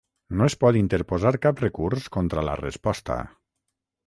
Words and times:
No 0.37 0.45
es 0.51 0.53
pot 0.63 0.79
interposar 0.79 1.33
cap 1.43 1.61
recurs 1.65 2.09
contra 2.17 2.45
la 2.49 2.57
resposta. 2.63 3.21